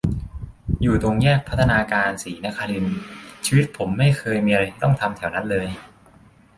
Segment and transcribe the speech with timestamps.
[0.81, 2.97] อยู่ตรงแยก พัฒนาการ-ศรีนครินทร์
[3.45, 5.67] ชีวิตผมไม่เคยมีอะไรต้องทำแถวนั้นเลย